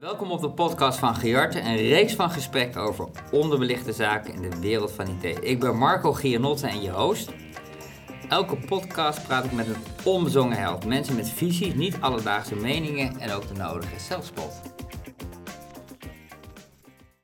[0.00, 4.60] Welkom op de podcast van Giarte, een reeks van gesprekken over onderbelichte zaken in de
[4.60, 5.44] wereld van IT.
[5.44, 7.32] Ik ben Marco Gianotte en je host.
[8.28, 10.86] Elke podcast praat ik met een onbezongen held.
[10.86, 14.62] Mensen met visie, niet alledaagse meningen en ook de nodige zelfspot.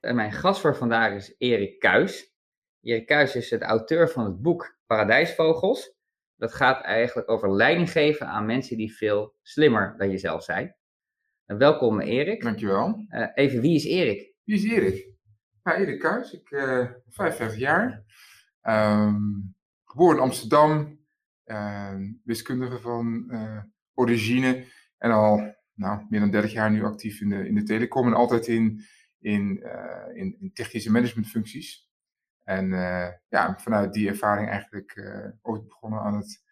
[0.00, 2.34] En mijn gast voor vandaag is Erik Kuijs.
[2.80, 5.95] Erik Kuijs is de auteur van het boek Paradijsvogels.
[6.36, 10.77] Dat gaat eigenlijk over leiding geven aan mensen die veel slimmer dan jezelf zijn.
[11.46, 12.42] Welkom Erik.
[12.42, 13.06] Dankjewel.
[13.10, 14.34] Uh, even, wie is Erik?
[14.44, 15.08] Wie is Erik?
[15.62, 18.04] Nou, Erik Kuijs, ik ben uh, 55 jaar.
[18.62, 19.54] Um,
[19.85, 20.98] geboren in Amsterdam.
[21.44, 23.62] Uh, wiskundige van uh,
[23.94, 24.64] origine.
[24.98, 28.07] En al nou, meer dan 30 jaar nu actief in de, in de telecom.
[28.07, 28.82] En altijd in,
[29.18, 31.90] in, uh, in, in technische managementfuncties.
[32.42, 32.70] En
[33.28, 35.00] ja, vanuit die ervaring eigenlijk
[35.42, 36.44] ooit begonnen aan het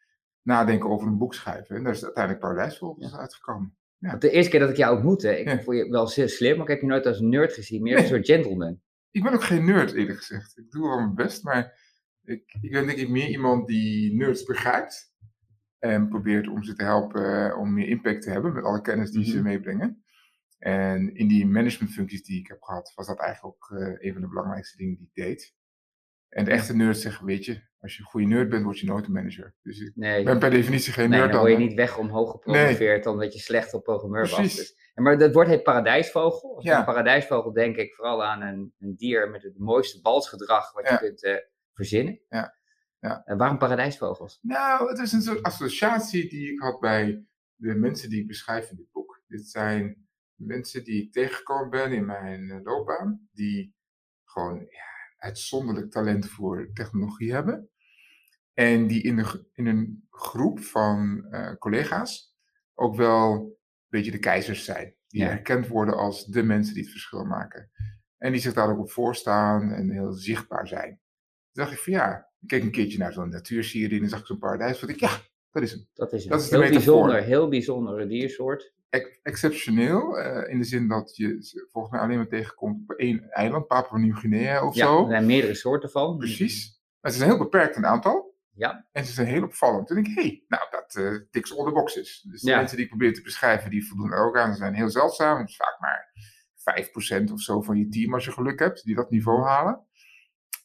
[0.43, 1.77] nadenken over een boek schrijven.
[1.77, 3.19] En daar is uiteindelijk Paradijsvogels ja.
[3.19, 3.77] uitgekomen.
[4.05, 4.17] Ja.
[4.17, 5.63] De eerste keer dat ik jou ontmoette, ik ja.
[5.63, 8.03] vond je wel zeer slim, maar ik heb je nooit als nerd gezien, meer als
[8.03, 8.81] een soort gentleman.
[9.11, 10.59] Ik ben ook geen nerd, eerlijk gezegd.
[10.59, 11.79] Ik doe wel mijn best, maar
[12.23, 15.13] ik, ik ben denk ik meer iemand die nerds begrijpt.
[15.79, 19.19] En probeert om ze te helpen om meer impact te hebben met alle kennis die
[19.19, 19.33] mm -hmm.
[19.33, 20.05] ze meebrengen.
[20.59, 24.23] En in die managementfuncties die ik heb gehad, was dat eigenlijk ook uh, een van
[24.23, 25.55] de belangrijkste dingen die ik deed.
[26.35, 28.87] En de echte nerds zeggen, weet je, als je een goede nerd bent, word je
[28.87, 29.55] nooit een manager.
[29.63, 31.33] Dus ik nee, ben per definitie geen nee, nerd.
[31.33, 33.15] dan word je niet weg omhoog gepromoveerd, nee.
[33.15, 34.57] omdat je slecht op programmeur was.
[34.57, 36.55] Dus, maar dat wordt heet paradijsvogel.
[36.55, 36.79] Als ja.
[36.79, 40.93] een paradijsvogel denk ik vooral aan een, een dier met het mooiste balsgedrag wat ja.
[40.93, 41.37] je kunt uh,
[41.73, 42.21] verzinnen.
[42.29, 42.57] Ja.
[43.01, 43.23] Ja.
[43.25, 44.39] En waarom paradijsvogels?
[44.43, 48.71] Nou, het is een soort associatie die ik had bij de mensen die ik beschrijf
[48.71, 49.23] in dit boek.
[49.27, 53.75] Dit zijn mensen die ik tegengekomen ben in mijn loopbaan, die
[54.25, 54.94] gewoon ja,
[55.25, 57.69] uitzonderlijk talent voor technologie hebben.
[58.53, 62.37] En die in, de, in een groep van uh, collega's
[62.75, 63.57] ook wel een
[63.89, 64.95] beetje de keizers zijn.
[65.09, 65.31] Die ja.
[65.31, 67.71] erkend worden als de mensen die het verschil maken.
[68.19, 70.89] En die zich daar ook op voorstaan en heel zichtbaar zijn.
[71.53, 74.27] Toen dacht ik van ja, ik keek een keertje naar zo'n natuurserie en zag ik
[74.27, 74.79] zo'n paradijs.
[74.79, 75.21] Vond ik ja,
[75.55, 75.89] dat is hem.
[75.95, 76.31] Dat is, hem.
[76.33, 78.73] Dat is heel bijzonder, heel bijzondere diersoort.
[78.91, 82.97] Ex exceptioneel, uh, in de zin dat je ze volgens mij alleen maar tegenkomt op
[82.97, 85.03] één eiland, Papua Nieuw-Guinea of ja, zo.
[85.03, 86.19] er zijn meerdere soorten van.
[86.19, 86.83] Precies.
[87.01, 88.35] Maar ze zijn heel beperkt in aantal.
[88.55, 88.87] Ja.
[88.93, 89.87] En ze zijn heel opvallend.
[89.87, 92.27] Toen denk ik, hé, hey, nou, dat uh, tiks all the boxes.
[92.31, 92.57] Dus de ja.
[92.57, 94.53] mensen die ik probeer te beschrijven, die voldoen er ook aan.
[94.53, 95.39] Ze zijn heel zeldzaam.
[95.39, 96.13] Het is vaak maar
[97.29, 99.87] 5% of zo van je team als je geluk hebt, die dat niveau halen.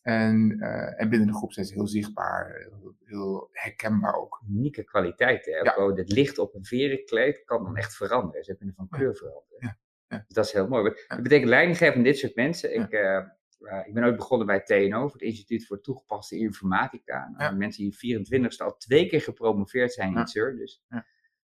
[0.01, 4.41] En, uh, en binnen de groep zijn ze heel zichtbaar, heel, heel herkenbaar ook.
[4.49, 5.53] Unieke kwaliteiten.
[5.53, 5.59] Hè?
[5.59, 5.93] Ja.
[5.93, 8.43] Het licht op een verenkleed kan dan echt veranderen.
[8.43, 9.57] Ze kunnen van kleur veranderen.
[9.59, 9.77] Ja.
[10.09, 10.23] Ja.
[10.27, 10.93] Dus dat is heel mooi.
[11.07, 12.75] Dat betekent leidinggeven aan dit soort mensen.
[12.75, 13.21] Ik, uh,
[13.59, 17.33] uh, ik ben ooit begonnen bij TNO, het Instituut voor Toegepaste Informatica.
[17.37, 20.55] Nou, mensen die 24ste al twee keer gepromoveerd zijn in CER.
[20.55, 20.83] Dus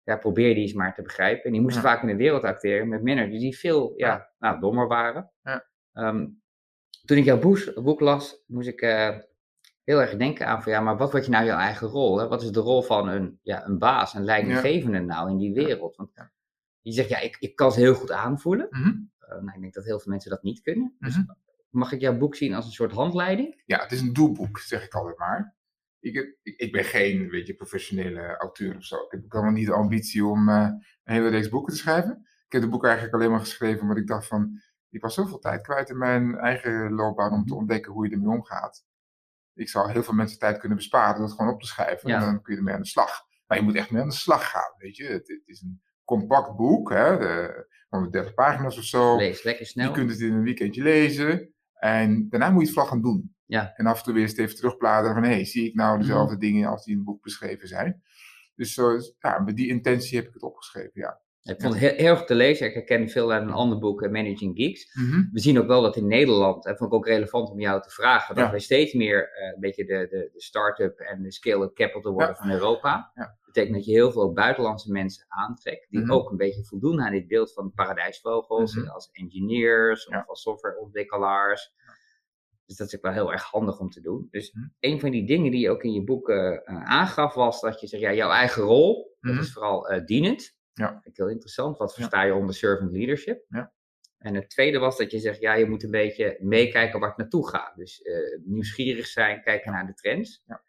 [0.04, 0.16] ja.
[0.16, 1.44] probeer die eens maar te begrijpen.
[1.44, 4.88] En die moesten vaak in de wereld acteren met managers die veel ja, nou, dommer
[4.88, 5.30] waren.
[5.92, 6.42] Um,
[7.10, 9.16] toen ik jouw boek, boek, las, moest ik uh,
[9.84, 12.18] heel erg denken aan van ja, maar wat wordt je nou jouw eigen rol?
[12.18, 12.28] Hè?
[12.28, 15.04] Wat is de rol van een, ja, een baas, een leidinggevende ja.
[15.04, 15.96] nou in die wereld?
[15.96, 16.10] Want
[16.80, 18.66] je zegt ja, ik, ik kan ze heel goed aanvoelen.
[18.70, 19.10] Mm -hmm.
[19.22, 20.96] uh, nou, ik denk dat heel veel mensen dat niet kunnen.
[20.98, 21.36] Dus mm -hmm.
[21.70, 23.62] mag ik jouw boek zien als een soort handleiding?
[23.66, 25.54] Ja, het is een doelboek, zeg ik altijd maar.
[26.00, 28.96] Ik, ik, ik ben geen weet je, professionele auteur of zo.
[28.96, 30.68] Ik heb ook helemaal niet de ambitie om uh,
[31.04, 32.26] een hele reeks boeken te schrijven.
[32.46, 34.60] Ik heb het boek eigenlijk alleen maar geschreven omdat ik dacht van
[34.90, 38.36] ik was zoveel tijd kwijt in mijn eigen loopbaan om te ontdekken hoe je ermee
[38.36, 38.84] omgaat.
[39.54, 42.08] Ik zou heel veel mensen tijd kunnen besparen door het gewoon op te schrijven.
[42.08, 42.18] Ja.
[42.18, 43.28] En dan kun je ermee aan de slag.
[43.46, 45.04] Maar je moet echt mee aan de slag gaan, weet je.
[45.04, 47.18] Het, het is een compact boek, hè.
[47.18, 49.16] De, 130 pagina's of zo.
[49.16, 49.86] Lees lekker snel.
[49.86, 51.54] Je kunt het in een weekendje lezen.
[51.72, 53.34] En daarna moet je het vlag gaan doen.
[53.46, 53.72] Ja.
[53.76, 55.24] En af en toe weer eens even terugbladeren van...
[55.24, 56.40] hé, hey, zie ik nou dezelfde mm.
[56.40, 58.02] dingen als die in het boek beschreven zijn?
[58.54, 61.20] Dus zo, ja, met die intentie heb ik het opgeschreven, ja.
[61.42, 62.66] Ik vond het heel, heel erg te lezen.
[62.66, 64.94] Ik herken veel uit een ander boek, Managing Geeks.
[64.94, 65.28] Mm -hmm.
[65.32, 67.90] We zien ook wel dat in Nederland, en vond ik ook relevant om jou te
[67.90, 68.50] vragen, dat ja.
[68.50, 72.34] wij steeds meer uh, een beetje de, de, de start-up en de scale-up capital worden
[72.34, 72.36] ja.
[72.36, 73.10] van Europa.
[73.14, 73.22] Ja.
[73.24, 76.14] Dat betekent dat je heel veel buitenlandse mensen aantrekt, die mm -hmm.
[76.14, 78.90] ook een beetje voldoen aan dit beeld van paradijsvogels, mm -hmm.
[78.90, 81.72] als engineers of als softwareontwikkelaars.
[82.66, 84.28] Dus dat is ook wel heel erg handig om te doen.
[84.30, 87.80] Dus een van die dingen die je ook in je boek uh, aangaf, was dat
[87.80, 90.58] je zegt, ja, jouw eigen rol, dat is vooral uh, dienend.
[90.80, 90.92] Ja.
[90.92, 91.78] Dat vind ik heel interessant.
[91.78, 93.44] Wat versta je onder servant leadership?
[93.48, 93.72] Ja.
[94.18, 97.18] En het tweede was dat je zegt, ja, je moet een beetje meekijken waar het
[97.18, 97.76] naartoe gaat.
[97.76, 100.42] Dus uh, nieuwsgierig zijn, kijken naar de trends.
[100.46, 100.62] Ja.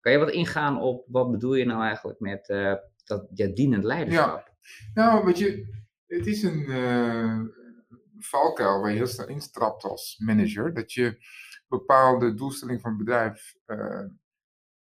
[0.00, 2.74] Kan je wat ingaan op, wat bedoel je nou eigenlijk met uh,
[3.04, 4.46] dat ja, dienend leiderschap?
[4.46, 4.54] Ja.
[4.94, 5.76] Nou, weet je,
[6.06, 7.40] het is een uh,
[8.18, 10.74] valkuil waar je heel snel instapt als manager.
[10.74, 11.24] Dat je
[11.68, 13.54] bepaalde doelstelling van het bedrijf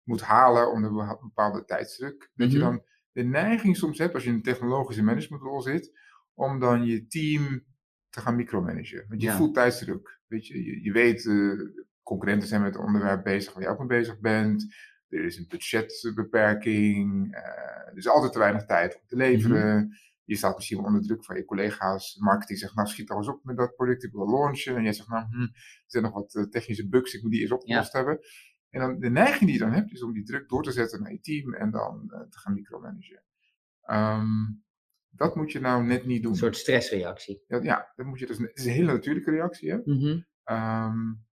[0.03, 2.31] moet halen onder een bepaalde tijdsdruk.
[2.35, 2.57] Dat Mhm.
[2.57, 2.71] mm -hmm.
[2.71, 2.85] je dan
[3.15, 5.91] de neiging soms hebt, als je in een technologische managementrol zit,
[6.33, 7.65] om dan je team
[8.09, 9.05] te gaan micromanagen.
[9.07, 10.19] Want je voelt tijdsdruk.
[10.27, 11.61] Weet je, je, je weet, uh,
[12.03, 14.75] concurrenten zijn met het onderwerp bezig waar je ook mee bezig bent.
[15.09, 17.35] Er is een budgetbeperking.
[17.35, 19.75] Uh, er is altijd te weinig tijd om te leveren.
[19.75, 19.93] Mhm.
[20.23, 22.15] Je staat misschien wel onder druk van je collega's.
[22.15, 24.75] Marketing zegt, nou schiet al eens op met dat product, ik wil launchen.
[24.75, 27.39] En jij zegt, nou, hm, er zijn nog wat uh, technische bugs, ik moet die
[27.39, 28.19] eerst opgelost hebben.
[28.75, 31.01] En dan de neiging die je dan hebt, is om die druk door te zetten
[31.01, 33.23] naar je team en dan uh, te gaan micromanagen.
[33.91, 34.63] Um,
[35.09, 36.31] dat moet je nou net niet doen.
[36.31, 37.43] Een soort stressreactie.
[37.47, 39.71] Ja, ja dat moet je dus, het is een hele natuurlijke reactie.
[39.71, 39.77] Hè?
[39.83, 40.25] Mm -hmm.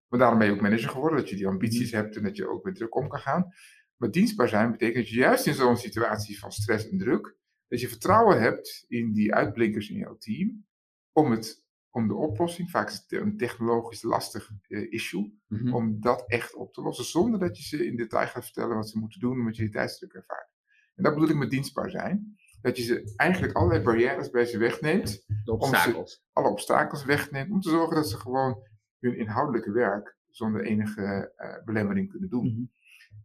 [0.08, 2.00] maar daarom ben je ook manager geworden, dat je die ambities mhm.
[2.00, 3.52] hebt en dat je ook met druk om kan gaan.
[3.96, 7.36] Maar dienstbaar zijn betekent dat je juist in zo'n situatie van stress en druk,
[7.68, 10.66] dat je vertrouwen hebt in die uitblinkers in jouw team,
[11.12, 11.63] om, het,
[11.94, 15.74] om de oplossing, vaak is het een technologisch lastig uh, issue, mhm.
[15.74, 18.88] om dat echt op te lossen, zonder dat je ze in detail gaat vertellen wat
[18.88, 20.50] ze moeten doen, omdat je die tijdsdruk ervaart.
[20.94, 24.58] En dat bedoel ik met dienstbaar zijn dat je ze eigenlijk allerlei barrières bij ze
[24.58, 25.24] wegneemt.
[25.44, 26.24] De obstakels.
[26.32, 27.50] alle obstakels wegneemt.
[27.50, 28.66] Om te zorgen dat ze gewoon
[28.98, 32.46] hun inhoudelijke werk zonder enige uh, belemmering kunnen doen.
[32.46, 32.64] Mhm.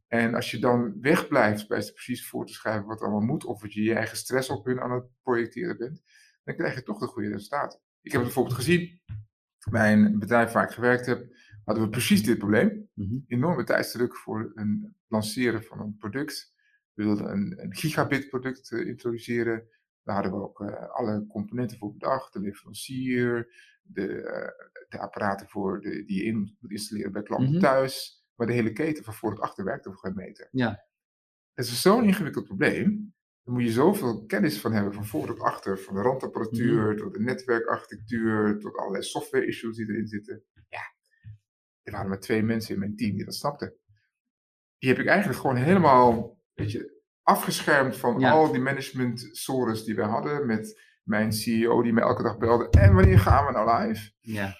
[0.07, 3.62] En als je dan wegblijft bij ze precies voor te schrijven wat allemaal moet, of
[3.62, 6.01] dat je je eigen stress op hun aan het projecteren bent,
[6.44, 7.80] dan krijg je toch de goede resultaten.
[8.01, 9.01] Ik heb het bijvoorbeeld gezien,
[9.69, 11.28] bij een bedrijf waar ik gewerkt heb,
[11.63, 12.90] hadden we precies dit probleem.
[12.94, 14.68] Mm Enorme tijdsdruk voor het
[15.07, 16.54] lanceren van een product.
[16.94, 19.68] We wilden een, een gigabit product uh, introduceren.
[20.04, 22.34] Daar hadden we ook uh, alle componenten voor bedacht.
[22.34, 27.48] De leverancier, de, uh, de apparaten voor de, die je in moet installeren bij klanten
[27.48, 27.63] mm-hmm.
[27.63, 28.24] thuis.
[28.36, 30.48] Maar de hele keten van voor het achter werkt over geen meter.
[30.51, 30.88] Ja.
[31.54, 33.13] Het is zo'n ingewikkeld probleem.
[33.50, 35.80] Daar moet je zoveel kennis van hebben, van voor tot achter.
[35.80, 36.98] Van de randapparatuur, mm-hmm.
[36.98, 40.44] tot de netwerkarchitectuur, tot allerlei software issues die erin zitten.
[40.68, 40.81] Ja,
[41.81, 43.74] er waren maar twee mensen in mijn team die dat snapten.
[44.78, 50.04] Die heb ik eigenlijk gewoon helemaal beetje afgeschermd van al die management sores die we
[50.04, 50.46] hadden.
[50.46, 52.69] Met mijn CEO die me elke dag belde.
[52.69, 54.12] En wanneer gaan we nou live?
[54.19, 54.56] Ja.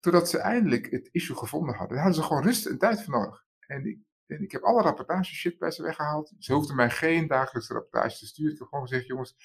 [0.00, 1.96] Totdat ze eindelijk het issue gevonden hadden.
[1.96, 3.44] Daar hadden ze gewoon rust en tijd voor nodig.
[3.66, 6.32] En ik, en ik heb alle rapportage shit bij ze weggehaald.
[6.38, 8.52] Ze hoefden mij geen dagelijkse rapportage te sturen.
[8.52, 9.36] Ik heb gewoon gezegd, jongens,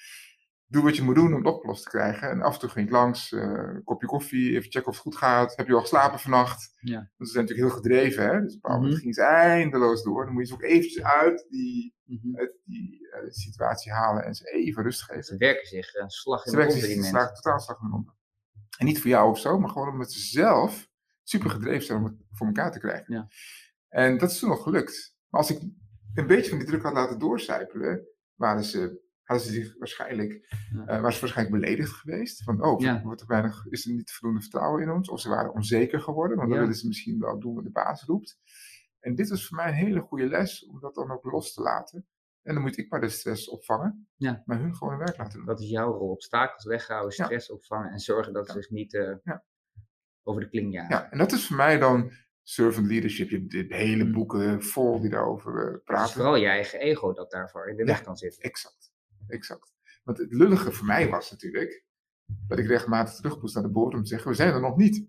[0.66, 2.30] doe wat je moet doen om het opgelost te krijgen.
[2.30, 5.02] En af en toe ging ik langs, uh, een kopje koffie, even checken of het
[5.02, 5.56] goed gaat.
[5.56, 6.72] Heb je al geslapen vannacht?
[6.80, 6.96] Ja.
[6.96, 8.40] Want ze zijn natuurlijk heel gedreven, hè?
[8.40, 10.24] Dus op een mm ging ze eindeloos door.
[10.24, 14.34] Dan moet je ze ook eventjes uit die, mm uit die uh, situatie halen en
[14.34, 15.22] ze even rust geven.
[15.22, 17.34] Ze werken zich een slag in de ronde, die mensen.
[17.34, 18.12] totaal slag in de ronde.
[18.78, 20.90] En niet voor jou of zo, maar gewoon omdat ze zelf
[21.22, 23.14] super gedreven zijn om het voor elkaar te krijgen.
[23.14, 23.28] Ja.
[23.92, 25.16] En dat is toen nog gelukt.
[25.28, 25.60] Maar als ik
[26.14, 30.56] een beetje van die druk had laten doorcijpelen, waren ze hadden ze zich waarschijnlijk,
[30.86, 32.42] uh, was waarschijnlijk beledigd geweest.
[32.42, 33.02] Van, oh, ja.
[33.02, 35.08] wordt er weinig, is er niet voldoende vertrouwen in ons?
[35.08, 38.04] Of ze waren onzeker geworden, want dan willen ze misschien wel doen wat de baas
[38.04, 38.38] roept.
[39.00, 41.62] En dit was voor mij een hele goede les, om dat dan ook los te
[41.62, 42.06] laten.
[42.42, 44.42] En dan moet ik maar de stress opvangen, ja.
[44.44, 45.46] maar hun gewoon hun werk laten doen.
[45.46, 49.16] Dat is jouw rol, obstakels weghouden, stress opvangen en zorgen dat ze zich niet uh,
[50.22, 50.96] over de kling jagen.
[50.96, 52.12] Ja, en dat is voor mij dan
[52.42, 53.30] servant leadership.
[53.30, 54.12] Je hebt hele mm.
[54.12, 56.14] boeken vol die daarover uh, praten.
[56.14, 58.42] Vooral je eigen ego dat daarvoor in de weg kan zitten.
[58.42, 58.92] Exact
[59.32, 59.72] exact.
[60.04, 61.84] Want het lullige voor mij was natuurlijk
[62.48, 64.76] dat ik regelmatig terug moest naar de boord om te zeggen: we zijn er nog
[64.76, 65.06] niet.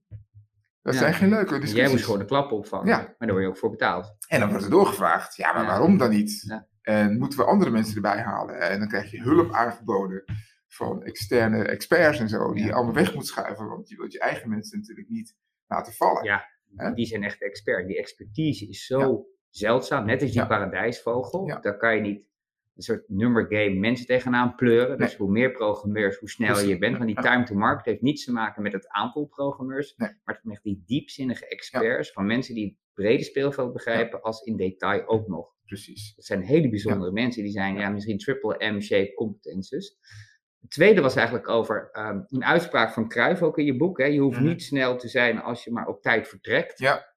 [0.82, 1.78] Dat zijn geen leuke discussies.
[1.78, 2.98] Jij moest gewoon de klap opvangen, ja.
[2.98, 4.16] maar daar word je ook voor betaald.
[4.28, 6.62] En dan wordt er doorgevraagd: ja, maar waarom dan niet?
[6.82, 8.60] En moeten we andere mensen erbij halen?
[8.60, 10.24] En dan krijg je hulp aangeboden
[10.68, 14.20] van externe experts en zo, die je allemaal weg moet schuiven, want je wilt je
[14.20, 15.36] eigen mensen natuurlijk niet
[15.68, 16.24] laten vallen.
[16.24, 16.46] Ja,
[16.94, 17.88] die zijn echt expert.
[17.88, 21.48] Die expertise is zo zeldzaam, net als die paradijsvogel.
[21.62, 22.32] Daar kan je niet
[22.75, 24.98] een soort number game mensen tegenaan pleuren.
[24.98, 26.98] Dus hoe meer programmeurs, hoe sneller je bent.
[26.98, 30.60] Want die time to market heeft niets te maken met het aantal programmeurs, maar met
[30.63, 35.51] die diepzinnige experts van mensen die het brede speelveld begrijpen, als in detail ook nog.
[35.65, 36.15] Precies.
[36.15, 39.98] Dat zijn hele bijzondere mensen, die zijn ja, misschien triple M-shape competences.
[40.63, 43.98] Het tweede was eigenlijk over um, een uitspraak van Cruijff ook in je boek.
[43.98, 44.05] Hè?
[44.05, 44.48] Je hoeft mhm.
[44.48, 46.79] niet snel te zijn als je maar op tijd vertrekt.
[46.79, 47.12] Ja.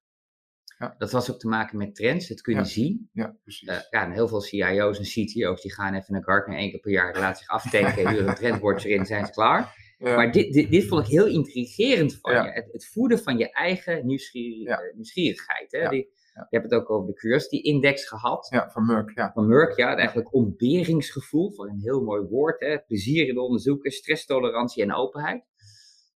[0.78, 0.94] Ja.
[0.98, 3.10] Dat was ook te maken met trends, het kunnen zien.
[3.12, 3.68] Ja, precies.
[3.68, 6.80] Uh, ja, en heel veel CIO's en CTO's die gaan even naar Gartner één keer
[6.80, 9.74] per jaar, laten zich aftekenen, huren een trendbordje erin, zijn ze klaar.
[9.98, 12.50] Maar dit, dit, dit, vond ik heel intrigerend van je.
[12.50, 15.66] Het, het, voeden van je eigen nieuwsgierigheid.
[15.70, 15.88] Hè?
[15.88, 18.46] Die, je hebt het ook over de Curiosity Index gehad.
[18.50, 19.10] Ja, van Merck.
[19.14, 19.30] Ja.
[19.32, 19.96] Van Merck, ja.
[19.96, 22.60] Eigenlijk ontberingsgevoel, voor een heel mooi woord.
[22.60, 22.78] Hè?
[22.78, 25.44] Plezier in onderzoeken, stresstolerantie en openheid.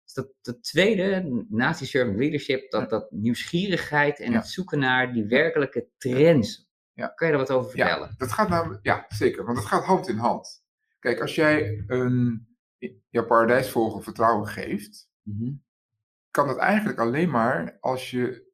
[0.03, 5.13] Dus dat, dat tweede, naast die servant leadership, dat, dat nieuwsgierigheid en het zoeken naar
[5.13, 6.69] die werkelijke trends.
[6.93, 7.07] Ja.
[7.07, 8.07] Kan je daar wat over vertellen?
[8.07, 9.45] Ja, dat gaat namelijk, ja, zeker.
[9.45, 10.63] Want dat gaat hand in hand.
[10.99, 12.47] Kijk, als jij een,
[13.09, 15.51] jouw paradijsvolger vertrouwen geeft, mhm.
[16.31, 18.48] kan dat eigenlijk alleen maar als je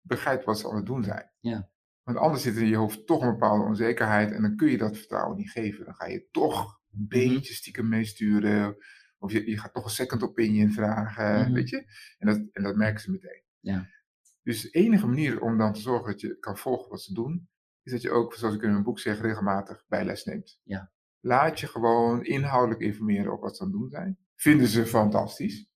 [0.00, 1.30] begrijpt wat ze aan het doen zijn.
[1.40, 1.70] Ja.
[2.02, 4.78] Want anders zit er in je hoofd toch een bepaalde onzekerheid en dan kun je
[4.78, 5.84] dat vertrouwen niet geven.
[5.84, 7.08] Dan ga je toch een mhm.
[7.08, 8.76] beetje stiekem meesturen
[9.18, 11.52] Of je, je gaat toch een second opinion vragen, Mhm.
[11.52, 11.84] weet je.
[12.18, 13.42] En dat, en dat merken ze meteen.
[13.60, 13.88] Ja.
[14.42, 17.48] Dus de enige manier om dan te zorgen dat je kan volgen wat ze doen,
[17.82, 20.60] is dat je ook, zoals ik in mijn boek zeg, regelmatig bijles neemt.
[20.64, 20.92] Ja.
[21.20, 24.18] Laat je gewoon inhoudelijk informeren op wat ze aan het doen zijn.
[24.34, 25.69] Vinden ze fantastisch.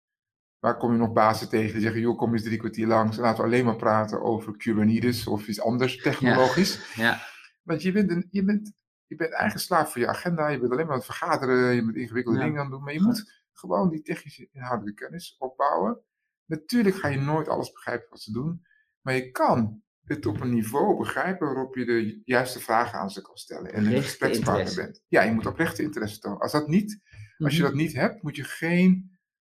[0.65, 3.23] Maar kom je nog bazen tegen die zeggen, joh, kom eens drie kwartier langs en
[3.23, 6.95] laten we alleen maar praten over Kubernetes of iets anders technologisch.
[6.95, 7.21] Ja.
[7.63, 8.73] Want je bent, een, je, bent,
[9.07, 11.85] je bent eigen slaaf voor je agenda, je bent alleen maar aan het vergaderen, je
[11.85, 12.45] bent ingewikkelde Ja.
[12.45, 16.01] dingen aan het doen, maar je moet gewoon die technische inhoudelijke kennis opbouwen.
[16.47, 18.67] Natuurlijk ga je nooit alles begrijpen wat ze doen,
[19.01, 23.23] maar je kan het op een niveau begrijpen waarop je de juiste vragen aan ze
[23.23, 25.03] kan stellen en een gesprekspartner bent.
[25.09, 26.39] Ja, je moet oprechte interesse tonen.
[26.41, 27.01] Als, dat niet,
[27.39, 27.71] als je Mhm.
[27.71, 29.14] dat niet hebt, moet je geen,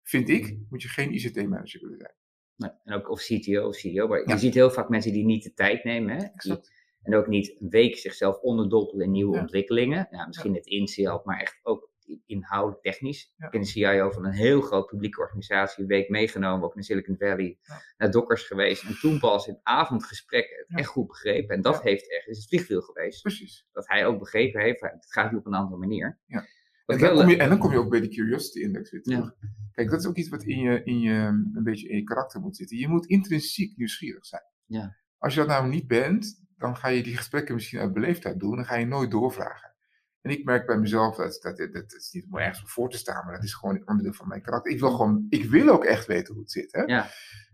[0.09, 2.13] vind ik, moet je geen ICT-manager willen zijn.
[2.55, 4.07] Nee, en ook of CTO of CEO.
[4.07, 4.33] Maar Ja.
[4.33, 6.15] je ziet heel vaak mensen die niet de tijd nemen.
[6.15, 6.27] Hè?
[6.35, 9.41] Die- en ook niet een week zichzelf onderdompelen in nieuwe Ja.
[9.41, 10.07] ontwikkelingen.
[10.11, 11.87] Ja, misschien het inzicht, maar echt ook
[12.25, 13.33] inhoudelijk technisch.
[13.37, 15.81] Ik ben de CIO van een heel groot publieke organisatie.
[15.83, 17.57] Een week meegenomen, ook naar Silicon Valley.
[17.97, 18.83] Naar Dockers geweest.
[18.83, 21.55] En toen pas in het avondgesprek het echt goed begrepen.
[21.55, 23.21] En dat heeft echt, is het vliegwiel geweest.
[23.21, 23.67] Precies.
[23.71, 26.19] Dat hij ook begrepen heeft, het gaat nu op een andere manier.
[26.25, 26.45] Ja.
[26.89, 29.15] En dan, kom je, en dan kom je ook bij de Curiosity Index weer Ja.
[29.15, 29.33] terug.
[29.71, 31.13] Kijk, dat is ook iets wat in je, in je,
[31.53, 32.77] een beetje in je karakter moet zitten.
[32.77, 34.43] Je moet intrinsiek nieuwsgierig zijn.
[34.65, 34.95] Ja.
[35.17, 38.55] Als je dat nou niet bent, dan ga je die gesprekken misschien uit beleefdheid doen.
[38.55, 39.73] Dan ga je nooit doorvragen.
[40.21, 42.97] En ik merk bij mezelf, dat, dat, dat, dat is niet om ergens voor te
[42.97, 44.71] staan, maar dat is gewoon onderdeel van mijn karakter.
[44.71, 46.71] Ik wil gewoon, ik wil ook echt weten hoe het zit.
[46.71, 46.81] Hè?
[46.81, 47.09] Ja.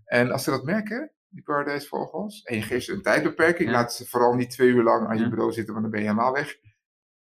[0.05, 3.93] En als ze dat merken, die Paradise Vogels, en je geeft ze een tijdbeperking, laat
[3.93, 6.33] ze vooral niet twee uur lang aan je bureau zitten, want dan ben je helemaal
[6.33, 6.55] weg.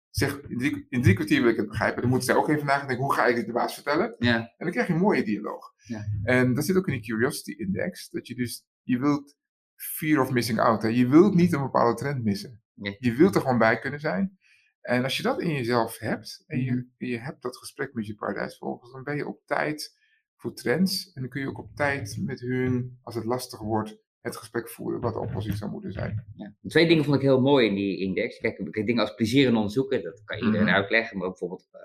[0.09, 2.01] Zeg, in drie, in drie kwartier wil ik het begrijpen.
[2.01, 4.15] Dan moeten zij ook even nadenken, hoe ga ik dit de baas vertellen?
[4.19, 5.73] Ja, En dan krijg je een mooie dialoog.
[5.77, 6.05] Ja.
[6.23, 9.37] En dat zit ook in die Curiosity Index, dat je dus, je wilt
[9.75, 10.81] fear of missing out.
[10.81, 10.87] Hè?
[10.87, 12.61] Je wilt niet een bepaalde trend missen.
[12.73, 12.95] Nee.
[12.99, 14.37] Je wilt er gewoon bij kunnen zijn.
[14.81, 16.81] En als je dat in jezelf hebt, en je, Mhm.
[16.97, 19.97] je hebt dat gesprek met je paradijsvolgers, dan ben je op tijd
[20.35, 21.11] voor trends.
[21.13, 24.69] En dan kun je ook op tijd met hun, als het lastig wordt, het gesprek
[24.69, 26.25] voeren wat de oplossing zou moeten zijn.
[26.35, 26.53] Ja.
[26.67, 28.37] Twee dingen vond ik heel mooi in die index.
[28.39, 30.75] Kijk, dingen als plezier en onderzoeken, dat kan iedereen Mhm.
[30.75, 31.79] uitleggen, maar ook bijvoorbeeld eh,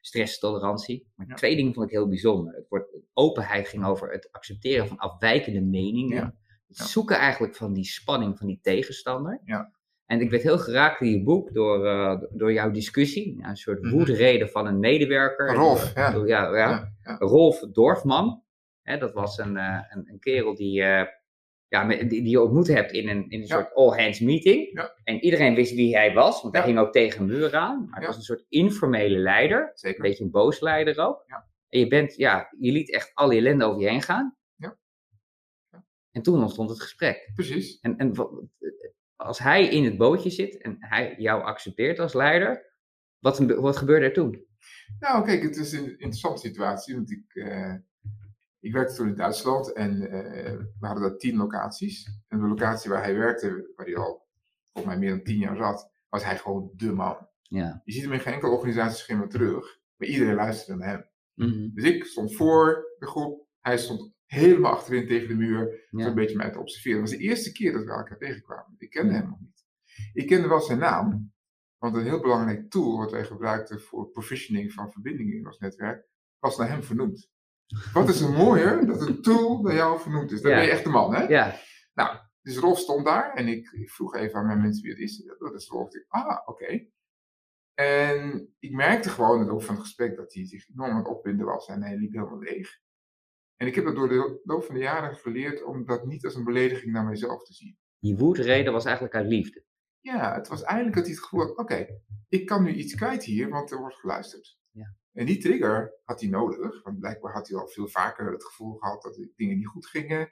[0.00, 1.06] stresstolerantie.
[1.14, 1.34] Maar Ja.
[1.34, 2.54] twee dingen vond ik heel bijzonder.
[2.54, 6.16] Het wordt, openheid ging over het accepteren van afwijkende meningen.
[6.16, 6.34] Ja.
[6.66, 9.40] Het zoeken eigenlijk van die spanning van die tegenstander.
[9.44, 9.74] Ja.
[10.06, 13.36] En ik werd heel geraakt in je boek door, eh, door jouw discussie.
[13.40, 13.94] Een soort Mhm.
[13.94, 15.54] woedreden van een medewerker.
[15.54, 16.56] Rolf, ja.
[16.56, 16.92] ja.
[17.18, 18.42] Rolf Dorfman.
[18.82, 20.82] Hè, dat was een, eh, een, een kerel die,
[21.68, 23.54] ja, die, die je ontmoet hebt in een, in een Ja.
[23.54, 24.70] soort all-hands meeting.
[24.72, 24.94] Ja.
[25.04, 27.86] En iedereen wist wie hij was, want hij ging ook tegen een muur aan.
[27.88, 29.60] Maar hij was een soort informele leider.
[29.60, 30.02] Een Zeker.
[30.02, 31.24] beetje een boos leider ook.
[31.26, 31.48] Ja.
[31.68, 34.36] En je, bent, ja, je liet echt alle ellende over je heen gaan.
[34.56, 34.78] Ja.
[35.70, 35.84] Ja.
[36.10, 37.30] En toen ontstond het gesprek.
[37.34, 37.78] Precies.
[37.80, 38.12] En, en
[39.16, 42.74] als hij in het bootje zit en hij jou accepteert als leider,
[43.18, 44.44] wat, wat gebeurde er toen?
[44.98, 47.74] Nou, kijk, het is een interessante situatie, want ik, eh,
[48.60, 52.20] ik werkte toen in Duitsland en eh, we hadden daar tien locaties.
[52.28, 54.26] En de locatie waar hij werkte, waar hij al
[54.72, 57.28] volgens mij meer dan tien jaar zat, was hij gewoon de man.
[57.42, 57.80] Ja.
[57.84, 61.08] Je ziet hem in geen enkele organisatieschema terug, maar iedereen luisterde naar hem.
[61.34, 61.68] Mhm.
[61.74, 66.04] Dus ik stond voor de groep, hij stond helemaal achterin tegen de muur, Ja.
[66.04, 67.00] zo'n beetje mij te observeren.
[67.00, 68.74] Het was de eerste keer dat we elkaar tegenkwamen.
[68.78, 69.18] Ik kende Ja.
[69.18, 69.64] hem nog niet.
[70.12, 71.32] Ik kende wel zijn naam,
[71.78, 76.06] want een heel belangrijk tool wat wij gebruikten voor provisioning van verbindingen in ons netwerk,
[76.38, 77.30] was naar hem vernoemd.
[77.92, 80.40] Wat is er mooier dat een tool naar jou vernoemd is?
[80.42, 80.56] Dan Ja.
[80.56, 81.22] ben je echt de man, hè?
[81.26, 81.58] Ja,
[81.94, 85.00] Nou, dus Rolf stond daar en ik, ik vroeg even aan mijn mensen wie het
[85.00, 85.24] is.
[85.38, 85.94] Dat is Rolf.
[85.94, 86.86] Ik, ah, oké.
[87.74, 90.96] En ik merkte gewoon in het loop van het gesprek dat hij zich enorm aan
[90.98, 92.78] het opwinden was en hij liep helemaal leeg.
[93.56, 96.34] En ik heb dat door de loop van de jaren geleerd om dat niet als
[96.34, 97.78] een belediging naar mijzelf te zien.
[97.98, 99.64] die woedreden was eigenlijk uit liefde.
[100.00, 101.86] Ja, het was eigenlijk dat hij het gevoel had, oké,
[102.28, 104.58] ik kan nu iets kwijt hier, want er wordt geluisterd.
[105.16, 108.74] En die trigger had hij nodig, want blijkbaar had hij al veel vaker het gevoel
[108.74, 110.30] gehad dat dingen niet goed gingen.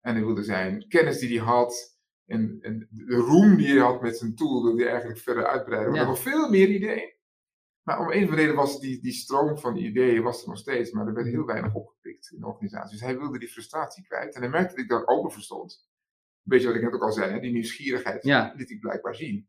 [0.00, 4.02] En hij wilde zijn kennis die hij had en, en de roem die hij had
[4.02, 5.90] met zijn tool, wilde hij eigenlijk verder uitbreiden.
[5.92, 6.08] Want Ja.
[6.08, 7.12] nog veel meer ideeën.
[7.82, 10.58] Maar om een of andere reden was die, die stroom van ideeën was er nog
[10.58, 12.90] steeds, maar er werd heel weinig opgepikt in de organisatie.
[12.90, 14.34] Dus hij wilde die frustratie kwijt.
[14.34, 15.88] En hij merkte dat ik daar open voor stond.
[15.88, 17.40] Een beetje wat ik net ook al zei, hè?
[17.40, 18.52] die nieuwsgierigheid Ja.
[18.56, 19.48] liet ik blijkbaar zien.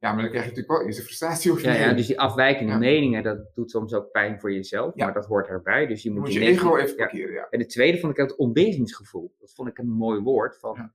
[0.00, 2.06] Ja, maar dan krijg je natuurlijk wel eerst een frustratie over je Ja, ja, dus
[2.06, 2.78] die afwijkende Ja.
[2.78, 5.04] meningen, dat doet soms ook pijn voor jezelf, Ja.
[5.04, 5.86] maar dat hoort erbij.
[5.86, 7.46] Dus je moet, moet je ego even parkeren, ja.
[7.50, 9.34] En de tweede vond ik het ontbezingsgevoel.
[9.38, 10.58] Dat vond ik een mooi woord.
[10.58, 10.92] Van,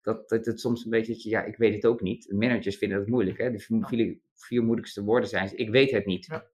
[0.00, 2.32] dat, dat het soms een beetje, dat je, ja, ik weet het ook niet.
[2.32, 3.38] Managers vinden het moeilijk.
[3.38, 3.50] Hè?
[3.50, 6.26] De vier, moeilijkste woorden zijn, ik weet het niet.
[6.26, 6.46] Ja.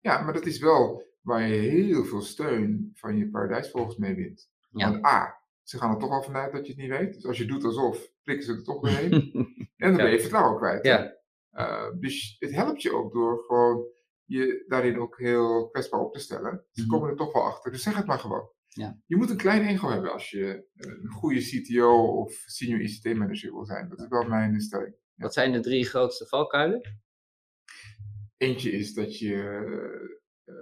[0.00, 4.50] Ja, maar dat is wel waar je heel veel steun van je paradijsvolgers mee wint.
[4.70, 4.90] Ja.
[4.90, 7.14] Want A, ze gaan er toch al vanuit dat je het niet weet.
[7.14, 9.10] Dus als je doet alsof, prikken ze er toch doorheen.
[9.76, 10.84] En dan ben je vertrouwen kwijt.
[10.86, 13.86] ja, Eh, dus het helpt je ook door gewoon
[14.24, 16.66] je daarin ook heel kwetsbaar op te stellen.
[16.70, 16.90] Ze Mhm.
[16.90, 18.50] komen er toch wel achter, dus zeg het maar gewoon.
[18.66, 19.00] Ja.
[19.06, 23.64] Je moet een klein ego hebben als je een goede CTO of senior ICT-manager wil
[23.64, 23.88] zijn.
[23.88, 24.96] Dat is wel mijn stelling.
[25.14, 27.00] Wat zijn de drie grootste valkuilen?
[28.36, 29.36] Eentje is dat je
[30.44, 30.54] eh,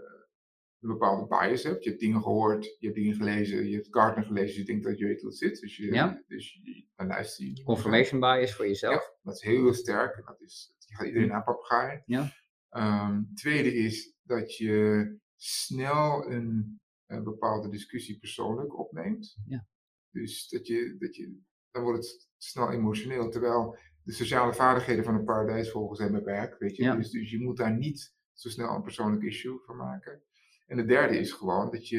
[0.81, 1.85] een bepaalde bias hebt.
[1.85, 4.99] Je hebt dingen gehoord, je hebt dingen gelezen, je hebt Gartner gelezen, je denkt dat
[4.99, 5.61] je weet hoe het zit.
[5.61, 6.23] Dus, je, Ja.
[6.27, 7.63] dus je, dan luister je.
[7.63, 8.95] Confirmation bias voor jezelf.
[8.95, 10.17] Ja, dat is heel sterk.
[10.17, 12.03] en Dat is, je gaat iedereen aanpapegaaien.
[12.07, 12.33] Ja.
[12.69, 19.37] Ehm, tweede is dat je snel een, een bepaalde discussie persoonlijk opneemt.
[19.47, 19.67] Ja.
[20.11, 21.39] Dus dat je, dat je,
[21.71, 23.29] dan wordt het snel emotioneel.
[23.31, 26.59] Terwijl de sociale vaardigheden van een paradijsvogel zijn beperkt.
[26.59, 26.83] Weet je?
[26.83, 26.97] Ja.
[26.97, 30.23] Dus, dus je moet daar niet zo snel een persoonlijk issue van maken.
[30.71, 31.99] En de derde is gewoon dat je,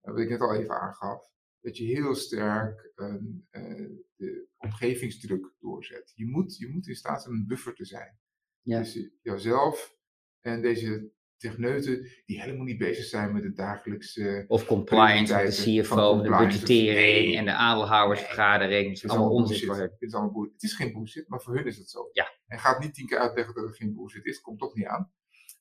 [0.00, 5.52] eh, wat ik net al even aangaf, dat je heel sterk een, eh, de omgevingsdruk
[5.60, 6.12] doorzet.
[6.14, 8.18] Je moet, je moet in staat zijn een buffer te zijn.
[8.60, 8.78] Ja.
[8.78, 9.96] Dus je- jouzelf
[10.40, 14.44] en deze techneuten die helemaal niet bezig zijn met het dagelijkse...
[14.48, 18.86] Of compliance met de CFO, de budgettering en de aandeelhoudersvergadering.
[18.88, 19.76] Het is Het is allemaal onzin voor.
[19.76, 20.52] Het is allemaal bullshit.
[20.52, 22.08] Het is geen bullshit, maar voor hun is het zo.
[22.12, 22.30] Ja.
[22.46, 25.12] En gaat niet tien keer uitleggen dat het geen bullshit is, komt toch niet aan.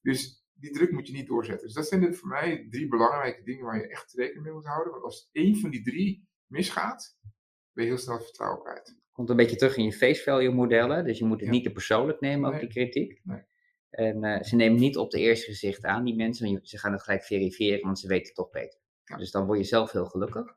[0.01, 1.65] Dus die druk moet je niet doorzetten.
[1.65, 4.65] Dus dat zijn de, voor mij drie belangrijke dingen waar je echt rekening mee moet
[4.65, 4.91] houden.
[4.91, 7.17] Want als één van die drie misgaat,
[7.73, 8.99] ben je heel snel het vertrouwen kwijt.
[9.11, 11.05] Komt een beetje terug in je face value modellen.
[11.05, 11.51] Dus je moet het Ja.
[11.55, 12.61] niet te persoonlijk nemen, ook Nee.
[12.61, 13.21] die kritiek.
[13.23, 13.41] Nee.
[13.89, 16.59] En eh, ze nemen niet op de eerste gezicht aan, die mensen.
[16.63, 18.79] Ze gaan het gelijk verifiëren, want ze weten het toch beter.
[19.03, 19.17] Ja.
[19.17, 20.55] Dus dan word je zelf heel gelukkig.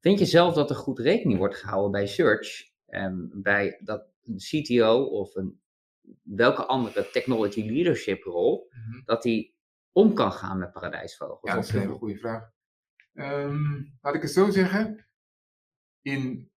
[0.00, 2.70] Vind je zelf dat er goed rekening wordt gehouden bij search?
[2.86, 5.60] En bij dat een CTO of een
[6.22, 8.70] welke andere technology leadership rol,
[9.04, 9.56] dat die
[9.92, 11.50] om kan gaan met paradijsvogels?
[11.50, 12.50] Ja, dat is een hele goede vraag.
[13.12, 15.06] Ehm, laat ik het zo zeggen.
[16.02, 16.50] In,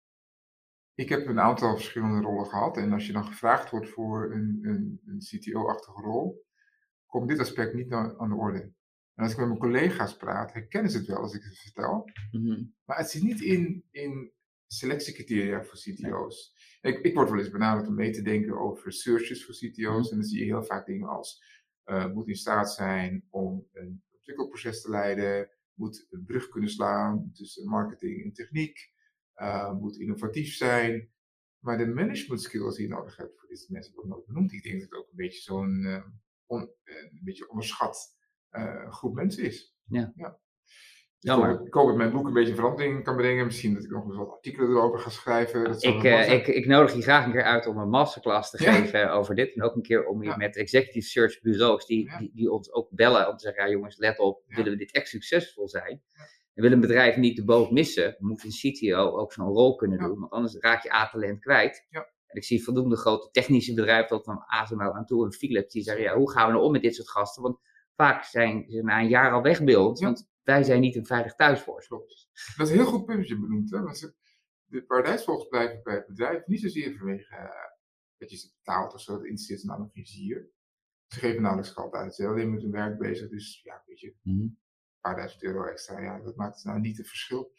[0.94, 2.76] ik heb een aantal verschillende rollen gehad.
[2.76, 6.46] En als je dan gevraagd wordt voor een, een, een CTO-achtige rol,
[7.06, 8.74] komt dit aspect niet aan aan de orde.
[9.14, 12.10] En als ik met mijn collega's praat, herkennen ze het wel als ik het vertel.
[12.30, 12.64] Mhm.
[12.84, 14.32] Maar het zit niet in, in
[14.66, 16.54] selectiecriteria voor CTO's.
[16.80, 20.10] Ik, ik word wel eens benaderd om mee te denken over searches voor CTO's.
[20.10, 21.42] En dan zie je heel vaak dingen als
[21.84, 27.30] eh, moet in staat zijn om een ontwikkelproces te leiden, moet een brug kunnen slaan
[27.32, 28.92] tussen marketing en techniek,
[29.32, 31.10] eh, moet innovatief zijn.
[31.58, 34.52] Maar de management skills die je nodig hebt voor dit soort mensen wordt nooit benoemd.
[34.52, 36.04] Ik denk dat het ook een beetje zo'n eh,
[36.46, 38.14] on- een beetje onderschat
[38.88, 39.76] groep mensen is.
[39.84, 40.12] Ja.
[40.16, 40.40] ja.
[41.26, 43.44] Ik hoop, ik hoop dat mijn boek een beetje verandering kan brengen.
[43.46, 45.64] Misschien dat ik nog eens wat artikelen erover ga schrijven.
[45.64, 48.62] Dat Ik, eh, ik, ik nodig je graag een keer uit om een masterclass te
[48.62, 48.72] Ja.
[48.72, 49.54] geven over dit.
[49.54, 50.36] En ook een keer om je Ja.
[50.36, 52.18] met executive search bureaus die, Ja.
[52.18, 54.92] die, die ons ook bellen om te zeggen, ja jongens, let op, willen we dit
[54.92, 56.02] echt succesvol zijn?
[56.54, 59.98] En wil een bedrijf niet de boot missen, moet een CTO ook zo'n rol kunnen
[59.98, 61.86] doen, want anders raak je A-talent kwijt.
[61.90, 62.00] Ja.
[62.26, 65.82] En ik zie voldoende grote technische bedrijven, tot van ASML aan toe en Philips, die
[65.82, 67.42] zeggen, ja, hoe gaan we nou om met dit soort gasten?
[67.42, 67.58] Want
[67.94, 70.06] vaak zijn ze na een jaar al weg bij ons, Ja.
[70.06, 71.84] want wij zijn niet een veilig thuis voor.
[71.86, 72.28] Klopt.
[72.56, 73.70] Dat is een heel goed punt dat je benoemt.
[73.70, 73.80] Hè?
[73.82, 74.14] Want
[74.64, 77.48] de paradijsvogels blijven bij het bedrijf niet zozeer vanwege eh,
[78.18, 79.12] dat je ze betaalt of zo.
[79.12, 80.50] Het interesseert ze namelijk geen zier.
[81.06, 82.14] Ze geven nauwelijks geld uit.
[82.14, 83.28] Ze zijn alleen met hun werk bezig.
[83.28, 84.40] Dus ja, weet je, Mhm.
[84.40, 84.58] een
[85.00, 86.00] paar duizend euro extra.
[86.00, 87.52] Ja, dat maakt nou niet het verschil.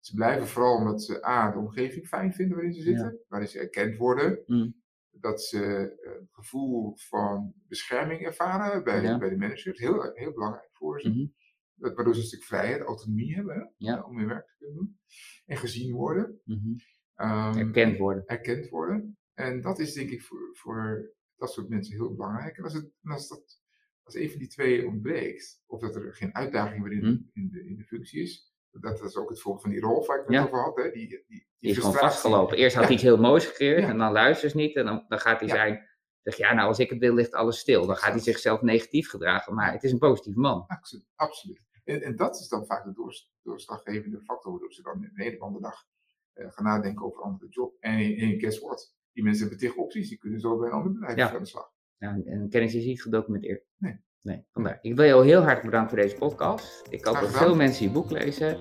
[0.00, 3.18] Ze blijven vooral omdat ze A, de omgeving fijn vinden waarin ze zitten.
[3.28, 4.42] Waarin ze erkend worden.
[4.46, 4.70] Mhm.
[5.10, 5.62] Dat ze
[6.02, 9.18] een gevoel van bescherming ervaren bij, Ja.
[9.18, 9.78] bij de managers.
[9.78, 11.08] Heel, heel belangrijk voor ze.
[11.08, 11.18] Mhm.
[11.18, 11.36] Dat-
[11.78, 14.02] Waardoor ze een stuk vrijheid, autonomie hebben Ja.
[14.02, 14.98] om hun werk te kunnen doen.
[15.46, 16.40] En gezien worden.
[16.44, 16.74] Mhm.
[17.14, 18.22] ehm, Erkend worden.
[18.26, 19.18] erkend worden.
[19.34, 22.56] En dat is denk ik voor, voor dat soort mensen heel belangrijk.
[22.56, 23.60] En als, het, als, dat,
[24.02, 27.38] als een van die twee ontbreekt, of dat er geen uitdaging meer in, Hm.
[27.40, 30.18] in, de, in de functie is, dat is ook het voorbeeld van die rol waar
[30.18, 30.44] ik het Ja.
[30.44, 30.76] over had.
[30.76, 32.56] Hè, die, die, die, Die is gewoon vastgelopen.
[32.56, 32.98] Eerst had hij Ja.
[32.98, 33.88] iets heel moois gecreëerd Ja.
[33.88, 34.76] en dan luistert niet.
[34.76, 35.88] En dan, dan gaat hij zijn,
[36.22, 37.86] zeg ja, nou als ik het wil ligt alles stil.
[37.86, 39.54] Dan gaat hij zichzelf negatief gedragen.
[39.54, 40.64] Maar het is een positief man.
[40.66, 41.06] Absoluut.
[41.14, 41.60] absoluut.
[41.88, 45.22] En, en dat is dan vaak de doors- doorslaggevende factor waardoor ze dan in een
[45.24, 45.84] hele andere dag
[46.32, 47.74] eh, gaan nadenken over een andere job.
[47.80, 48.94] En, en guess what?
[49.12, 51.32] Die mensen hebben tegen opties, die kunnen zo bij een ander bedrijf Ja.
[51.34, 51.70] aan de slag.
[51.96, 53.64] Ja, en- en kennis is niet gedocumenteerd.
[53.76, 54.00] Nee.
[54.22, 54.78] Nee, vandaar.
[54.82, 56.82] Ik wil jou heel hartelijk bedanken voor deze podcast.
[56.90, 58.58] Ik hoop dat veel mensen je boek lezen.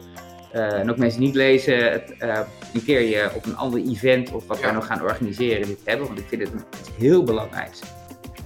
[0.51, 3.79] Eh, en ook mensen die niet lezen, het, eh, een keer je op een ander
[3.79, 4.63] event of wat Ja.
[4.63, 6.07] wij nog gaan organiseren dit hebben.
[6.07, 7.81] Want ik vind het heel belangrijks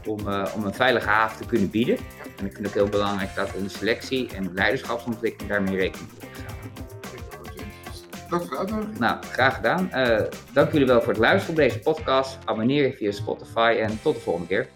[0.07, 1.97] om, eh, om een veilige haven te kunnen bieden.
[2.37, 6.51] En ik vind het heel belangrijk dat een selectie en leiderschapsontwikkeling daarmee rekening mee houden.
[8.29, 8.99] Dank voor de uitnodiging.
[8.99, 9.91] Nou, graag gedaan.
[9.91, 12.37] Eh, dank jullie wel voor het luisteren op deze podcast.
[12.45, 14.67] Abonneer je via Spotify en tot de volgende keer.